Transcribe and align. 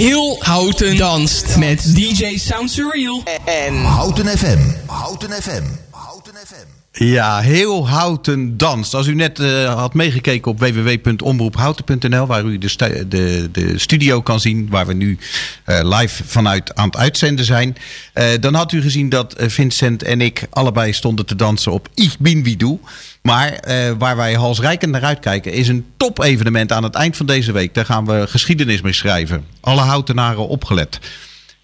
Heel 0.00 0.36
Houten 0.38 0.96
danst 0.96 1.56
met 1.56 1.96
DJ 1.96 2.36
Sound 2.36 2.70
Surreal 2.70 3.22
en 3.44 3.84
Houten 3.84 4.38
FM. 4.38 4.58
Houten 4.86 5.42
FM. 5.42 5.62
Houten 5.90 6.34
FM. 6.46 6.79
Ja, 6.92 7.40
heel 7.40 7.88
houten 7.88 8.56
danst. 8.56 8.94
Als 8.94 9.06
u 9.06 9.14
net 9.14 9.38
uh, 9.38 9.74
had 9.74 9.94
meegekeken 9.94 10.50
op 10.50 10.58
www.omroephouten.nl, 10.58 12.26
waar 12.26 12.44
u 12.44 12.58
de, 12.58 13.06
de, 13.08 13.48
de, 13.52 13.78
studio 13.78 14.22
kan 14.22 14.40
zien, 14.40 14.68
waar 14.68 14.86
we 14.86 14.92
nu 14.92 15.18
uh, 15.66 15.80
live 15.82 16.24
vanuit 16.24 16.74
aan 16.74 16.86
het 16.86 16.96
uitzenden 16.96 17.44
zijn, 17.44 17.76
uh, 18.14 18.24
dan 18.40 18.54
had 18.54 18.72
u 18.72 18.80
gezien 18.80 19.08
dat 19.08 19.34
Vincent 19.38 20.02
en 20.02 20.20
ik 20.20 20.46
allebei 20.50 20.92
stonden 20.92 21.26
te 21.26 21.36
dansen 21.36 21.72
op 21.72 21.88
Ich 21.94 22.18
bin 22.18 22.42
wie 22.42 22.56
du. 22.56 22.78
Maar 23.22 23.60
waar 23.98 24.16
wij 24.16 24.34
halsrijkend 24.34 24.92
naar 24.92 25.04
uitkijken, 25.04 25.52
is 25.52 25.68
een 25.68 25.86
top-evenement 25.96 26.72
aan 26.72 26.82
het 26.82 26.94
eind 26.94 27.16
van 27.16 27.26
deze 27.26 27.52
week. 27.52 27.74
Daar 27.74 27.84
gaan 27.84 28.06
we 28.06 28.26
geschiedenis 28.28 28.80
mee 28.80 28.92
schrijven. 28.92 29.44
Alle 29.60 29.80
houtenaren 29.80 30.48
opgelet. 30.48 30.98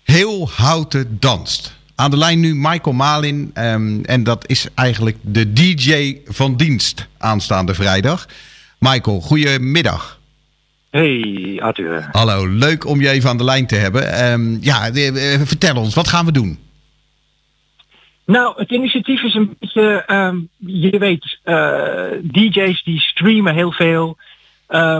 Heel 0.03 0.51
houten 0.51 1.17
danst. 1.21 1.75
Aan 1.97 2.11
de 2.11 2.17
lijn 2.17 2.41
nu 2.41 2.55
Michael 2.55 2.97
Malin. 2.97 3.51
Um, 3.55 4.05
en 4.05 4.25
dat 4.25 4.49
is 4.49 4.69
eigenlijk 4.75 5.17
de 5.21 5.53
DJ 5.53 6.17
van 6.27 6.57
dienst 6.57 7.09
aanstaande 7.19 7.75
vrijdag. 7.75 8.27
Michael, 8.79 9.21
goedemiddag. 9.21 10.21
Hey 10.91 11.57
Arthur. 11.63 12.09
Hallo, 12.13 12.47
leuk 12.47 12.87
om 12.87 13.01
je 13.01 13.09
even 13.09 13.31
aan 13.31 13.37
de 13.37 13.45
lijn 13.45 13.67
te 13.67 13.75
hebben. 13.75 14.33
Um, 14.33 14.59
ja, 14.61 14.93
vertel 15.45 15.77
ons, 15.77 15.95
wat 15.95 16.09
gaan 16.09 16.25
we 16.25 16.33
doen? 16.33 16.59
Nou, 18.27 18.55
het 18.57 18.71
initiatief 18.71 19.23
is 19.23 19.35
een 19.35 19.57
beetje, 19.59 20.05
um, 20.07 20.49
je 20.59 20.99
weet, 20.99 21.39
uh, 21.45 22.07
DJ's 22.23 22.83
die 22.85 23.01
streamen 23.01 23.55
heel 23.55 23.73
veel. 23.73 24.17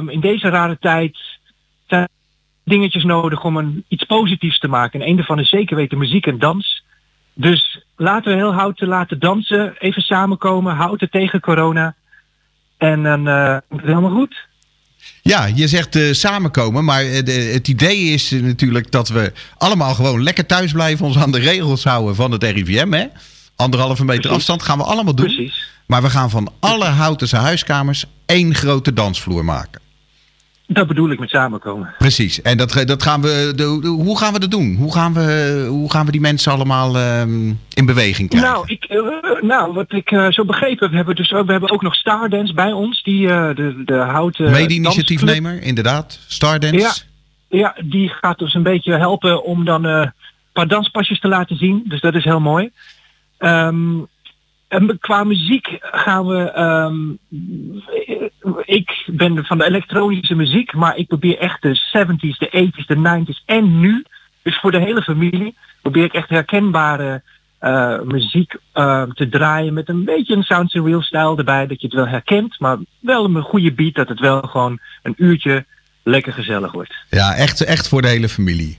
in 0.09 0.21
deze 0.21 0.49
rare 0.49 0.77
tijd 0.81 1.19
zijn 1.87 2.09
dingetjes 2.65 3.05
nodig 3.05 3.45
om 3.45 3.57
een, 3.57 3.85
iets 3.89 4.05
positiefs 4.05 4.59
te 4.59 4.69
maken. 4.69 5.01
En 5.01 5.09
een 5.09 5.17
daarvan 5.17 5.41
is 5.41 5.49
zeker 5.49 5.77
weten 5.77 5.99
muziek 5.99 6.27
en 6.27 6.39
dans. 6.39 6.85
Dus 7.39 7.81
laten 7.97 8.33
we 8.33 8.39
heel 8.39 8.55
houten 8.55 8.89
laten 8.89 9.19
dansen, 9.19 9.75
even 9.79 10.03
samenkomen, 10.03 10.75
houten 10.75 11.11
tegen 11.11 11.41
corona. 11.41 11.95
En 12.79 13.03
dan 13.03 13.29
uh, 13.29 13.57
komt 13.69 13.81
het 13.81 13.91
helemaal 13.91 14.11
goed. 14.11 14.37
Ja, 15.23 15.47
je 15.55 15.69
zegt 15.69 15.97
uh, 15.97 16.13
samenkomen, 16.13 16.85
maar 16.85 17.03
de, 17.03 17.33
het 17.33 17.69
idee 17.69 17.99
is 17.99 18.31
natuurlijk 18.31 18.91
dat 18.91 19.09
we 19.09 19.33
allemaal 19.59 19.95
gewoon 19.95 20.23
lekker 20.23 20.47
thuis 20.47 20.73
blijven, 20.73 21.07
ons 21.07 21.19
aan 21.19 21.33
de 21.33 21.39
regels 21.39 21.85
houden 21.85 22.15
van 22.15 22.31
het 22.31 22.43
RIVM. 22.43 22.93
Hè? 22.93 23.07
Anderhalve 23.57 24.05
meter 24.05 24.21
Precies. 24.21 24.37
afstand 24.37 24.63
gaan 24.63 24.79
we 24.79 24.85
allemaal 24.85 25.15
doen. 25.15 25.27
Precies. 25.27 25.69
Maar 25.87 26.03
we 26.03 26.11
gaan 26.11 26.31
van 26.31 26.53
alle 26.61 26.85
houtense 26.85 27.37
huiskamers 27.37 28.05
één 28.27 28.55
grote 28.55 28.93
dansvloer 28.93 29.45
maken. 29.45 29.81
Dat 30.69 30.87
bedoel 30.87 31.11
ik 31.11 31.19
met 31.19 31.29
samenkomen. 31.29 31.95
Precies. 31.99 32.43
En 32.43 32.57
dat, 32.57 32.83
dat 32.87 33.03
gaan 33.03 33.23
we, 33.23 33.53
de, 33.57 33.79
de, 33.81 33.89
hoe 33.89 34.19
gaan 34.19 34.33
we 34.33 34.39
dat 34.39 34.51
doen? 34.51 34.77
Hoe 34.77 34.93
gaan 34.93 35.15
we, 35.15 35.67
hoe 35.69 35.91
gaan 35.91 36.07
we 36.07 36.13
die 36.13 36.21
mensen 36.21 36.53
allemaal 36.53 37.21
um, 37.21 37.61
in 37.75 37.87
beweging 37.87 38.29
krijgen? 38.29 38.51
Nou, 38.51 38.65
ik, 38.67 38.87
uh, 38.89 39.43
nou 39.43 39.73
wat 39.73 39.93
ik 39.93 40.11
uh, 40.11 40.31
zo 40.31 40.45
begrepen 40.45 40.87
heb, 40.87 40.97
hebben 40.97 41.15
we, 41.15 41.21
dus, 41.21 41.31
we 41.31 41.53
hebben 41.53 41.71
ook 41.71 41.83
nog 41.83 41.95
Stardance 41.95 42.55
bij 42.55 42.73
ons. 42.73 43.03
Die 43.03 43.27
uh, 43.27 43.55
de, 43.55 43.83
de 43.85 43.95
houten... 43.95 44.51
Mede-initiatiefnemer, 44.51 45.63
inderdaad. 45.63 46.19
Stardance. 46.27 46.79
Ja, 46.79 46.93
ja, 47.59 47.77
die 47.85 48.09
gaat 48.09 48.39
dus 48.39 48.55
een 48.55 48.63
beetje 48.63 48.93
helpen 48.93 49.45
om 49.45 49.65
dan 49.65 49.85
een 49.85 50.13
paar 50.53 50.69
danspasjes 50.69 51.21
te 51.21 51.29
laten 51.29 51.57
zien. 51.57 51.85
Dus 51.89 52.01
dat 52.01 52.15
is 52.15 52.25
heel 52.25 52.41
mooi. 52.41 52.71
Um, 53.39 54.07
en 54.69 54.99
qua 54.99 55.25
muziek 55.25 55.79
gaan 55.81 56.27
we. 56.27 56.61
Um, 56.61 57.19
ik 58.65 59.05
ben 59.07 59.45
van 59.45 59.59
de 59.59 59.65
elektronische 59.65 60.35
muziek, 60.35 60.73
maar 60.73 60.97
ik 60.97 61.07
probeer 61.07 61.39
echt 61.39 61.63
de 61.63 61.81
70s, 61.97 62.39
de 62.39 62.71
80s, 62.73 62.87
de 62.87 63.25
90s 63.27 63.45
en 63.45 63.81
nu. 63.81 64.05
Dus 64.43 64.59
voor 64.59 64.71
de 64.71 64.81
hele 64.81 65.03
familie 65.03 65.57
probeer 65.83 66.05
ik 66.05 66.13
echt 66.13 66.29
herkenbare 66.29 67.23
uh, 67.61 68.01
muziek 68.01 68.57
uh, 68.75 69.03
te 69.03 69.29
draaien 69.29 69.75
met 69.75 69.89
een 69.89 70.05
beetje 70.05 70.35
een 70.35 70.43
sound 70.43 70.71
surreal 70.71 71.03
stijl 71.03 71.39
erbij, 71.39 71.67
dat 71.67 71.81
je 71.81 71.87
het 71.87 71.97
wel 71.97 72.09
herkent, 72.09 72.61
maar 72.61 72.79
wel 73.01 73.25
een 73.25 73.43
goede 73.43 73.73
beat, 73.73 73.95
dat 73.95 74.09
het 74.09 74.21
wel 74.21 74.41
gewoon 74.41 74.79
een 75.03 75.15
uurtje 75.17 75.65
lekker 76.03 76.33
gezellig 76.33 76.73
wordt. 76.73 76.95
Ja, 77.11 77.35
echt, 77.35 77.65
echt 77.65 77.89
voor 77.89 78.03
de 78.03 78.09
hele 78.09 78.29
familie. 78.29 78.79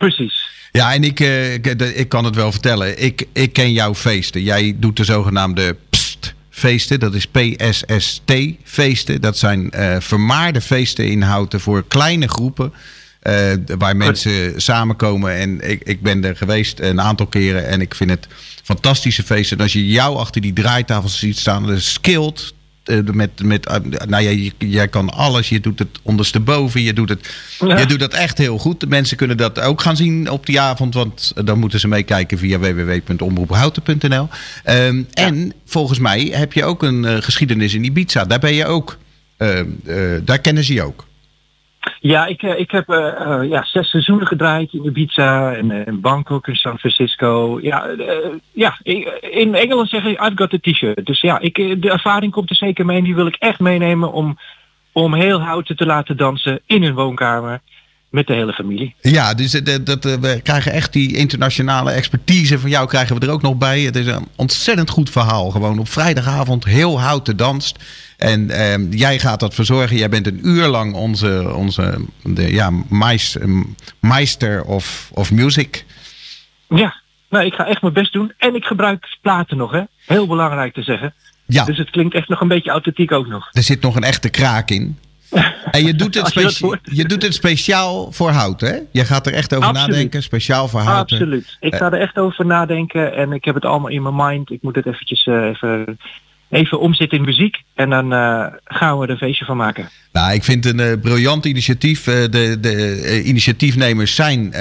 Precies. 0.00 0.48
Ja, 0.72 0.94
en 0.94 1.04
ik, 1.04 1.20
uh, 1.20 1.54
ik, 1.54 1.66
ik, 1.66 2.08
kan 2.08 2.24
het 2.24 2.34
wel 2.34 2.52
vertellen. 2.52 3.02
Ik, 3.02 3.26
ik 3.32 3.52
ken 3.52 3.72
jouw 3.72 3.94
feesten. 3.94 4.42
Jij 4.42 4.76
doet 4.78 4.96
de 4.96 5.04
zogenaamde 5.04 5.76
pst 5.90 6.34
feesten. 6.50 7.00
Dat 7.00 7.14
is 7.14 7.26
PSST 7.26 8.32
feesten. 8.64 9.20
Dat 9.20 9.38
zijn 9.38 9.72
uh, 9.74 9.96
vermaarde 9.98 10.60
feesten 10.60 11.08
in 11.08 11.22
Houten 11.22 11.60
voor 11.60 11.84
kleine 11.88 12.28
groepen. 12.28 12.72
Uh, 13.22 13.52
waar 13.78 13.96
mensen 13.96 14.60
samenkomen. 14.60 15.34
En 15.34 15.70
ik, 15.70 15.82
ik 15.84 16.02
ben 16.02 16.24
er 16.24 16.36
geweest 16.36 16.80
een 16.80 17.00
aantal 17.00 17.26
keren. 17.26 17.66
En 17.66 17.80
ik 17.80 17.94
vind 17.94 18.10
het 18.10 18.26
fantastische 18.62 19.22
feesten. 19.22 19.56
En 19.56 19.62
als 19.62 19.72
je 19.72 19.86
jou 19.86 20.16
achter 20.16 20.40
die 20.40 20.52
draaitafels 20.52 21.18
ziet 21.18 21.38
staan. 21.38 21.66
De 21.66 21.80
skilled 21.80 22.54
met, 23.12 23.42
met, 23.42 23.68
nou 24.08 24.22
ja, 24.22 24.50
jij 24.58 24.88
kan 24.88 25.10
alles. 25.10 25.48
Je 25.48 25.60
doet 25.60 25.78
het 25.78 25.98
ondersteboven. 26.02 26.82
Je 26.82 26.92
doet 26.92 27.08
het, 27.08 27.34
ja. 27.58 27.78
je 27.78 27.86
doet 27.86 27.98
dat 27.98 28.14
echt 28.14 28.38
heel 28.38 28.58
goed. 28.58 28.80
De 28.80 28.86
mensen 28.86 29.16
kunnen 29.16 29.36
dat 29.36 29.60
ook 29.60 29.80
gaan 29.80 29.96
zien 29.96 30.30
op 30.30 30.46
die 30.46 30.60
avond. 30.60 30.94
Want 30.94 31.32
dan 31.44 31.58
moeten 31.58 31.80
ze 31.80 31.88
meekijken 31.88 32.38
via 32.38 32.58
www.omroephouten.nl. 32.58 34.28
Um, 34.68 35.06
ja. 35.10 35.26
En 35.26 35.52
volgens 35.64 35.98
mij 35.98 36.28
heb 36.32 36.52
je 36.52 36.64
ook 36.64 36.82
een 36.82 37.04
uh, 37.04 37.16
geschiedenis 37.20 37.74
in 37.74 37.84
Ibiza. 37.84 38.24
Daar 38.24 38.38
ben 38.38 38.54
je 38.54 38.66
ook. 38.66 38.98
Uh, 39.38 39.58
uh, 39.86 40.20
daar 40.24 40.38
kennen 40.38 40.64
ze 40.64 40.72
je 40.72 40.82
ook. 40.82 41.08
Ja, 42.00 42.26
ik, 42.26 42.42
ik 42.42 42.70
heb 42.70 42.90
uh, 42.90 43.40
ja, 43.42 43.64
zes 43.64 43.90
seizoenen 43.90 44.26
gedraaid 44.26 44.72
in 44.72 44.84
Ibiza 44.84 45.52
en 45.52 45.70
in 45.70 46.00
Bangkok 46.00 46.46
en 46.46 46.54
San 46.54 46.78
Francisco. 46.78 47.58
Ja, 47.62 47.86
ja, 48.52 48.78
in 49.20 49.54
Engeland 49.54 49.88
zeg 49.88 50.04
ik 50.04 50.20
I've 50.20 50.32
got 50.34 50.54
a 50.54 50.58
t-shirt. 50.60 51.06
Dus 51.06 51.20
ja, 51.20 51.38
ik, 51.38 51.82
de 51.82 51.90
ervaring 51.90 52.32
komt 52.32 52.50
er 52.50 52.56
zeker 52.56 52.84
mee 52.84 52.98
en 52.98 53.04
die 53.04 53.14
wil 53.14 53.26
ik 53.26 53.36
echt 53.38 53.60
meenemen 53.60 54.12
om, 54.12 54.38
om 54.92 55.14
heel 55.14 55.40
houten 55.40 55.76
te 55.76 55.86
laten 55.86 56.16
dansen 56.16 56.60
in 56.66 56.82
hun 56.82 56.94
woonkamer. 56.94 57.60
Met 58.10 58.26
de 58.26 58.34
hele 58.34 58.52
familie. 58.52 58.94
Ja, 59.00 59.34
dus 59.34 59.50
dat, 59.50 59.86
dat, 59.86 60.04
we 60.04 60.40
krijgen 60.42 60.72
echt 60.72 60.92
die 60.92 61.16
internationale 61.16 61.90
expertise 61.90 62.58
van 62.58 62.70
jou 62.70 62.88
krijgen 62.88 63.18
we 63.18 63.26
er 63.26 63.32
ook 63.32 63.42
nog 63.42 63.56
bij. 63.56 63.80
Het 63.80 63.96
is 63.96 64.06
een 64.06 64.28
ontzettend 64.36 64.90
goed 64.90 65.10
verhaal. 65.10 65.50
Gewoon 65.50 65.78
op 65.78 65.88
vrijdagavond 65.88 66.64
heel 66.64 67.00
houten 67.00 67.36
danst. 67.36 67.84
En 68.16 68.50
eh, 68.50 68.92
jij 68.92 69.18
gaat 69.18 69.40
dat 69.40 69.54
verzorgen. 69.54 69.96
Jij 69.96 70.08
bent 70.08 70.26
een 70.26 70.40
uur 70.42 70.66
lang 70.66 70.94
onze, 70.94 71.52
onze 71.54 72.04
de, 72.22 72.52
ja, 72.52 72.70
meister 74.00 74.64
of, 74.64 75.10
of 75.12 75.32
music. 75.32 75.84
Ja, 76.68 77.00
nou, 77.28 77.44
ik 77.44 77.54
ga 77.54 77.66
echt 77.66 77.82
mijn 77.82 77.94
best 77.94 78.12
doen. 78.12 78.32
En 78.38 78.54
ik 78.54 78.64
gebruik 78.64 79.16
platen 79.20 79.56
nog, 79.56 79.72
hè. 79.72 79.82
Heel 80.06 80.26
belangrijk 80.26 80.74
te 80.74 80.82
zeggen. 80.82 81.14
Ja. 81.46 81.64
Dus 81.64 81.78
het 81.78 81.90
klinkt 81.90 82.14
echt 82.14 82.28
nog 82.28 82.40
een 82.40 82.48
beetje 82.48 82.70
authentiek 82.70 83.12
ook 83.12 83.26
nog. 83.26 83.48
Er 83.52 83.62
zit 83.62 83.82
nog 83.82 83.96
een 83.96 84.02
echte 84.02 84.28
kraak 84.28 84.70
in. 84.70 84.98
En 85.70 85.84
je 85.84 85.94
doet, 85.94 86.14
het 86.14 86.58
je 86.82 87.04
doet 87.04 87.22
het 87.22 87.34
speciaal 87.34 88.12
voor 88.12 88.30
hout, 88.30 88.60
hè? 88.60 88.78
Je 88.90 89.04
gaat 89.04 89.26
er 89.26 89.32
echt 89.32 89.54
over 89.54 89.68
Absoluut. 89.68 89.90
nadenken, 89.90 90.22
speciaal 90.22 90.68
voor 90.68 90.80
hout. 90.80 91.12
Absoluut. 91.12 91.56
Ik 91.60 91.74
ga 91.74 91.92
er 91.92 92.00
echt 92.00 92.18
over 92.18 92.46
nadenken 92.46 93.14
en 93.14 93.32
ik 93.32 93.44
heb 93.44 93.54
het 93.54 93.64
allemaal 93.64 93.90
in 93.90 94.02
mijn 94.02 94.16
mind. 94.16 94.50
Ik 94.50 94.62
moet 94.62 94.74
het 94.74 94.86
eventjes 94.86 95.26
uh, 95.26 95.44
even, 95.44 95.98
even 96.50 96.80
omzetten 96.80 97.18
in 97.18 97.24
muziek 97.24 97.56
en 97.74 97.90
dan 97.90 98.12
uh, 98.12 98.46
gaan 98.64 98.98
we 98.98 99.04
er 99.04 99.10
een 99.10 99.16
feestje 99.16 99.44
van 99.44 99.56
maken. 99.56 99.88
Nou, 100.12 100.34
ik 100.34 100.44
vind 100.44 100.64
het 100.64 100.78
een 100.78 100.86
uh, 100.86 101.00
briljant 101.00 101.44
initiatief. 101.44 102.06
Uh, 102.06 102.14
de 102.14 102.58
de 102.60 103.22
initiatiefnemers 103.24 104.14
zijn, 104.14 104.54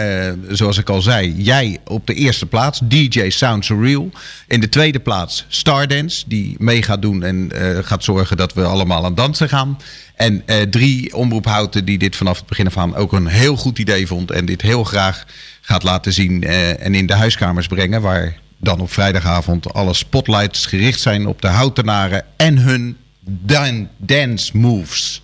zoals 0.49 0.77
ik 0.77 0.89
al 0.89 1.01
zei, 1.01 1.33
jij 1.37 1.77
op 1.85 2.07
de 2.07 2.13
eerste 2.13 2.45
plaats, 2.45 2.79
DJ 2.83 3.29
Sound 3.29 3.65
Surreal. 3.65 4.09
In 4.47 4.59
de 4.59 4.69
tweede 4.69 4.99
plaats 4.99 5.45
Stardance, 5.47 6.23
die 6.27 6.55
mee 6.59 6.83
gaat 6.83 7.01
doen 7.01 7.23
en 7.23 7.51
gaat 7.83 8.03
zorgen 8.03 8.37
dat 8.37 8.53
we 8.53 8.63
allemaal 8.63 9.05
aan 9.05 9.15
dansen 9.15 9.49
gaan. 9.49 9.77
En 10.15 10.43
drie 10.69 11.15
omroephouten 11.15 11.85
die 11.85 11.97
dit 11.97 12.15
vanaf 12.15 12.37
het 12.37 12.47
begin 12.47 12.65
af 12.65 12.77
aan 12.77 12.95
ook 12.95 13.13
een 13.13 13.27
heel 13.27 13.55
goed 13.55 13.79
idee 13.79 14.07
vond. 14.07 14.31
En 14.31 14.45
dit 14.45 14.61
heel 14.61 14.83
graag 14.83 15.25
gaat 15.61 15.83
laten 15.83 16.13
zien 16.13 16.43
en 16.43 16.95
in 16.95 17.05
de 17.05 17.15
huiskamers 17.15 17.67
brengen. 17.67 18.01
Waar 18.01 18.35
dan 18.59 18.79
op 18.79 18.91
vrijdagavond 18.91 19.73
alle 19.73 19.93
spotlights 19.93 20.65
gericht 20.65 20.99
zijn 20.99 21.27
op 21.27 21.41
de 21.41 21.47
houtenaren 21.47 22.25
en 22.37 22.57
hun 22.57 22.97
dan 23.21 23.89
dance 23.97 24.57
moves. 24.57 25.21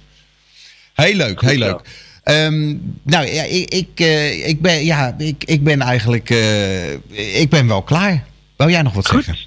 Heel 0.93 1.15
leuk, 1.15 1.41
heel 1.41 1.57
leuk. 1.57 1.81
Um, 2.23 2.99
nou, 3.03 3.25
ja, 3.25 3.43
ik, 3.43 3.73
ik, 3.73 3.99
uh, 3.99 4.47
ik, 4.47 4.61
ben, 4.61 4.85
ja, 4.85 5.15
ik, 5.17 5.43
ik 5.43 5.63
ben 5.63 5.81
eigenlijk. 5.81 6.29
Uh, 6.29 6.93
ik 7.41 7.49
ben 7.49 7.67
wel 7.67 7.81
klaar. 7.81 8.23
Wou 8.55 8.71
jij 8.71 8.81
nog 8.81 8.93
wat 8.93 9.07
Goed. 9.07 9.23
zeggen? 9.23 9.45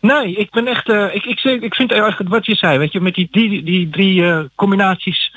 Nee, 0.00 0.34
ik 0.36 0.50
ben 0.50 0.66
echt. 0.66 0.88
Uh, 0.88 1.14
ik, 1.14 1.24
ik, 1.24 1.62
ik 1.62 1.74
vind 1.74 1.92
erg 1.92 2.20
wat 2.24 2.46
je 2.46 2.54
zei, 2.54 2.78
weet 2.78 2.92
je, 2.92 3.00
met 3.00 3.14
die, 3.14 3.28
die, 3.30 3.62
die 3.62 3.90
drie 3.90 4.48
combinaties. 4.54 5.34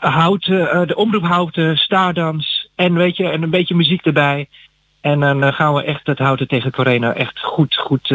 houten, 0.00 0.86
de 0.86 0.96
omroephouten, 0.96 1.76
stardans 1.76 2.68
en 2.74 2.94
weet 2.94 3.16
je, 3.16 3.28
en 3.28 3.42
een 3.42 3.50
beetje 3.50 3.74
muziek 3.74 4.04
erbij. 4.06 4.48
En 5.12 5.20
dan 5.20 5.52
gaan 5.52 5.74
we 5.74 5.82
echt 5.84 6.06
het 6.06 6.18
houten 6.18 6.48
tegen 6.48 6.70
corona 6.70 7.14
echt 7.14 7.40
goed, 7.40 7.76
goed 7.76 8.12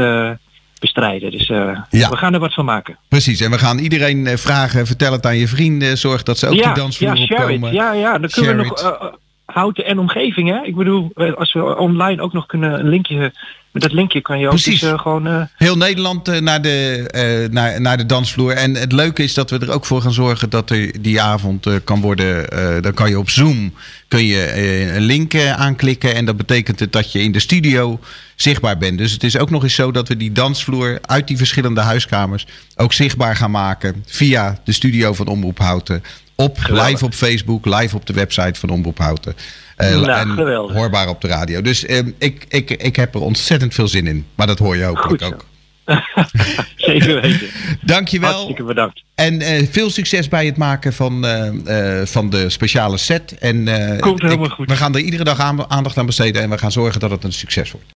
bestrijden. 0.81 1.31
Dus 1.31 1.49
eh, 1.49 1.77
Ja. 1.89 2.09
we 2.09 2.17
gaan 2.17 2.33
er 2.33 2.39
wat 2.39 2.53
van 2.53 2.65
maken. 2.65 2.97
Precies, 3.07 3.41
en 3.41 3.51
we 3.51 3.57
gaan 3.57 3.77
iedereen 3.77 4.27
eh, 4.27 4.37
vragen, 4.37 4.85
vertel 4.87 5.11
het 5.11 5.25
aan 5.25 5.37
je 5.37 5.47
vrienden, 5.47 5.97
zorg 5.97 6.23
dat 6.23 6.37
ze 6.37 6.47
ook 6.47 6.53
ja, 6.53 6.63
die 6.63 6.81
dansvloer 6.81 7.17
ja, 7.17 7.25
share 7.25 7.41
opkomen. 7.43 7.69
it. 7.69 7.75
Ja, 7.75 7.93
ja, 7.93 8.17
dan 8.17 8.29
kunnen 8.29 8.57
we 8.57 8.63
nog 8.63 8.81
eh, 8.81 8.87
eh, 8.87 9.13
houten 9.45 9.85
en 9.85 9.99
omgeving. 9.99 10.49
Hè? 10.49 10.63
Ik 10.63 10.75
bedoel, 10.75 11.11
eh, 11.15 11.33
als 11.33 11.53
we 11.53 11.77
online 11.77 12.21
ook 12.21 12.33
nog 12.33 12.45
kunnen 12.45 12.79
een 12.79 12.89
linkje. 12.89 13.33
Met 13.71 13.81
dat 13.81 13.91
linkje 13.91 14.21
kan 14.21 14.39
je 14.39 14.45
ook 14.45 14.51
Precies. 14.51 14.79
dus, 14.79 14.91
eh, 14.91 14.99
gewoon. 14.99 15.27
eh, 15.27 15.41
Heel 15.55 15.77
Nederland 15.77 16.27
eh, 16.27 16.39
naar, 16.39 16.61
de, 16.61 17.47
naar, 17.51 17.81
naar 17.81 17.97
de 17.97 18.05
dansvloer. 18.05 18.51
En 18.51 18.75
het 18.75 18.91
leuke 18.91 19.23
is 19.23 19.33
dat 19.33 19.49
we 19.49 19.59
er 19.59 19.71
ook 19.71 19.85
voor 19.85 20.01
gaan 20.01 20.13
zorgen 20.13 20.49
dat 20.49 20.69
er 20.69 21.01
die 21.01 21.21
avond 21.21 21.67
kan 21.83 22.01
worden. 22.01 22.45
dan 22.81 22.93
kan 22.93 23.09
je 23.09 23.19
op 23.19 23.29
Zoom 23.29 23.73
kun 24.07 24.25
je, 24.25 24.91
een 24.95 25.01
link 25.01 25.35
aanklikken. 25.35 26.15
En 26.15 26.25
dat 26.25 26.37
betekent 26.37 26.79
het 26.79 26.93
dat 26.93 27.11
je 27.11 27.21
in 27.21 27.31
de 27.31 27.39
studio 27.39 27.99
zichtbaar 28.35 28.77
bent. 28.77 28.97
Dus 28.97 29.11
het 29.11 29.23
is 29.23 29.37
ook 29.37 29.49
nog 29.49 29.63
eens 29.63 29.75
zo 29.75 29.91
dat 29.91 30.07
we 30.07 30.17
die 30.17 30.31
dansvloer 30.31 30.99
uit 31.01 31.27
die 31.27 31.37
verschillende 31.37 31.81
huiskamers 31.81 32.47
ook 32.75 32.93
zichtbaar 32.93 33.35
gaan 33.35 33.51
maken. 33.51 34.03
Via 34.05 34.59
de 34.63 34.71
studio 34.71 35.13
van 35.13 35.27
Omroep 35.27 35.57
Houten. 35.57 36.03
Op, 36.35 36.59
Geweldig. 36.59 36.89
live 36.89 37.05
op 37.05 37.13
Facebook, 37.13 37.65
live 37.65 37.95
op 37.95 38.05
de 38.05 38.13
website 38.13 38.59
van 38.59 38.69
Omroep 38.69 38.97
Houten. 38.97 39.35
Nou, 39.89 40.09
en 40.29 40.29
geweldig. 40.35 40.75
hoorbaar 40.75 41.07
op 41.09 41.21
de 41.21 41.27
radio. 41.27 41.61
Dus 41.61 41.85
eh, 41.85 41.97
ik, 42.17 42.45
ik, 42.49 42.69
ik 42.71 42.95
heb 42.95 43.15
er 43.15 43.21
ontzettend 43.21 43.73
veel 43.73 43.87
zin 43.87 44.07
in. 44.07 44.25
Maar 44.35 44.47
dat 44.47 44.59
hoor 44.59 44.77
je 44.77 44.83
hopelijk 44.83 45.09
Goed 45.09 45.19
zo. 45.21 45.27
ook. 45.27 45.45
Zeker 46.75 47.21
weten. 47.21 47.47
Dankjewel. 47.81 48.29
Hartstikke 48.31 48.63
bedankt. 48.63 49.03
En 49.15 49.41
eh, 49.41 49.67
veel 49.71 49.89
succes 49.89 50.27
bij 50.27 50.45
het 50.45 50.57
maken 50.57 50.93
van, 50.93 51.25
eh, 51.25 51.99
eh, 51.99 52.07
van 52.07 52.29
de 52.29 52.49
speciale 52.49 52.97
set. 52.97 53.37
En, 53.37 53.67
Komt 53.99 54.21
helemaal 54.21 54.45
ik- 54.45 54.51
goed. 54.51 54.69
We 54.69 54.75
gaan 54.75 54.95
er 54.95 55.01
iedere 55.01 55.23
dag 55.23 55.39
aan- 55.39 55.69
aandacht 55.69 55.97
aan 55.97 56.05
besteden. 56.05 56.41
En 56.41 56.49
we 56.49 56.57
gaan 56.57 56.71
zorgen 56.71 56.99
dat 56.99 57.11
het 57.11 57.23
een 57.23 57.33
succes 57.33 57.71
wordt. 57.71 57.85